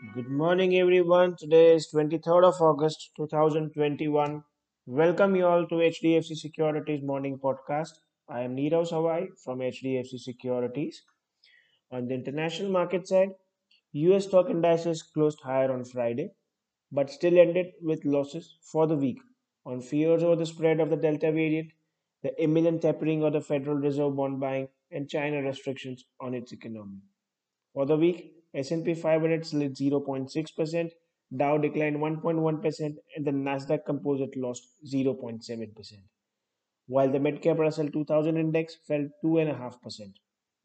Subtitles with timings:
[0.00, 1.34] Good morning, everyone.
[1.34, 4.44] Today is 23rd of August 2021.
[4.86, 7.94] Welcome you all to HDFC Securities Morning Podcast.
[8.28, 11.02] I am Neerav Savai from HDFC Securities.
[11.90, 13.30] On the international market side,
[13.92, 16.30] US stock indices closed higher on Friday,
[16.92, 19.18] but still ended with losses for the week
[19.66, 21.72] on fears over the spread of the Delta variant,
[22.22, 27.00] the imminent tapering of the Federal Reserve bond buying, and China restrictions on its economy.
[27.74, 30.90] For the week, S&P 500 slid 0.6%,
[31.36, 35.92] Dow declined 1.1%, and the Nasdaq Composite lost 0.7%.
[36.86, 40.14] While the Midcap Russell 2000 index fell 2.5%.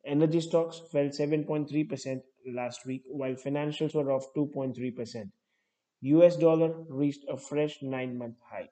[0.05, 2.21] Energy stocks fell 7.3%
[2.54, 5.31] last week, while financials were off 2.3%.
[6.02, 8.70] US dollar reached a fresh nine month high.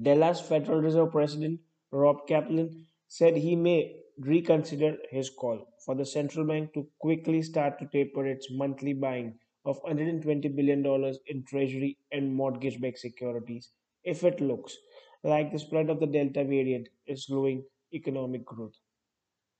[0.00, 1.60] Dallas Federal Reserve President
[1.92, 7.78] Rob Kaplan said he may reconsider his call for the central bank to quickly start
[7.78, 10.84] to taper its monthly buying of $120 billion
[11.26, 13.70] in treasury and mortgage backed securities
[14.04, 14.76] if it looks
[15.24, 18.74] like the spread of the Delta variant is slowing economic growth.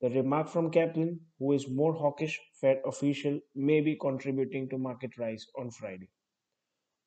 [0.01, 5.17] The remark from Kaplan, who is more hawkish Fed official, may be contributing to market
[5.19, 6.09] rise on Friday.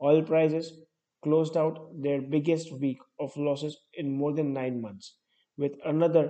[0.02, 0.82] Oil prices
[1.24, 5.16] closed out their biggest week of losses in more than nine months,
[5.62, 6.24] with another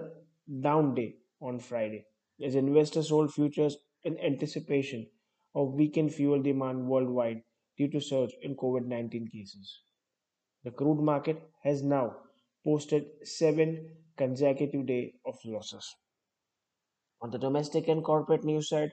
[0.67, 1.09] down day
[1.41, 2.05] on Friday
[2.45, 5.07] as investors sold futures in anticipation
[5.55, 7.41] of weakened fuel demand worldwide
[7.77, 9.81] due to surge in COVID-19 cases.
[10.63, 12.15] The crude market has now
[12.65, 15.95] posted seven consecutive days of losses.
[17.21, 18.91] On the domestic and corporate news side,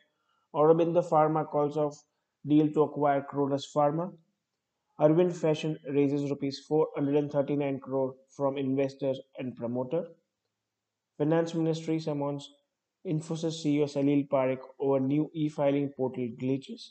[0.54, 2.02] Aurobindo Pharma calls off
[2.46, 4.12] deal to acquire Cronus Pharma.
[5.00, 10.06] Arvind Fashion raises rupees 439 crore from investors and promoter.
[11.18, 12.48] Finance Ministry summons
[13.04, 16.90] Infosys CEO Salil Parekh over new e-filing portal glitches,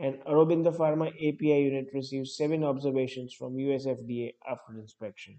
[0.00, 5.38] and Aurobindo Pharma API unit receives seven observations from US FDA after inspection.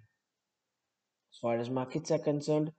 [1.34, 2.72] As far as markets are concerned,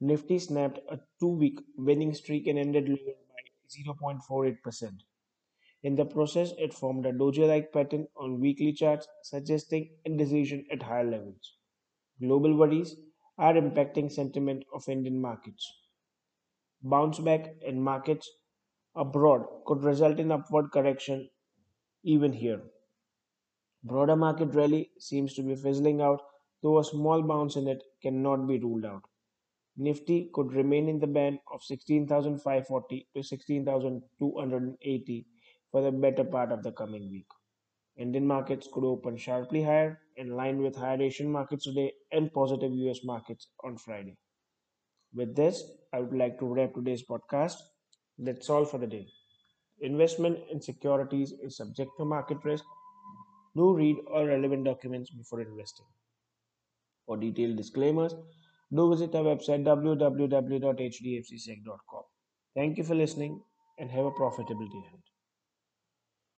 [0.00, 4.92] Nifty snapped a two-week winning streak and ended lower by 0.48%.
[5.82, 11.10] In the process, it formed a doji-like pattern on weekly charts, suggesting indecision at higher
[11.10, 11.54] levels.
[12.20, 12.96] Global worries
[13.38, 15.72] are impacting sentiment of Indian markets.
[16.82, 18.30] Bounce back in markets
[18.94, 21.28] abroad could result in upward correction
[22.04, 22.62] even here.
[23.82, 26.20] Broader market rally seems to be fizzling out,
[26.62, 29.04] though a small bounce in it cannot be ruled out.
[29.76, 35.26] Nifty could remain in the band of 16,540 to 16,280
[35.70, 37.26] for the better part of the coming week.
[37.96, 42.72] Indian markets could open sharply higher, in line with higher Asian markets today and positive
[42.72, 44.16] US markets on Friday.
[45.14, 45.62] With this,
[45.92, 47.56] I would like to wrap today's podcast.
[48.18, 49.06] That's all for the day.
[49.80, 52.64] Investment in securities is subject to market risk.
[53.56, 55.86] Do read all relevant documents before investing.
[57.06, 58.14] For detailed disclaimers,
[58.72, 62.02] do visit our website www.hdfcsec.com.
[62.54, 63.42] Thank you for listening
[63.78, 65.13] and have a profitable day.